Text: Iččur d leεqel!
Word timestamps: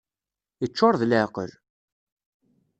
Iččur 0.65 0.93
d 0.99 1.03
leεqel! 1.09 1.51